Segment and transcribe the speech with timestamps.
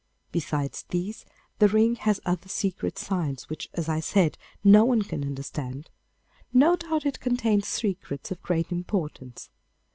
[0.31, 1.27] Besides these,
[1.59, 5.91] the ring has other secret signs which, as I said, no one can understand.
[6.51, 9.51] No doubt it contains secrets of great importance.